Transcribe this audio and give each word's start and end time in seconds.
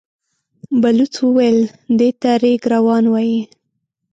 بلوڅ 0.81 1.13
وويل: 1.23 1.59
دې 1.97 2.09
ته 2.21 2.31
رېګ 2.41 2.61
روان 2.73 3.03
وايي. 3.13 3.39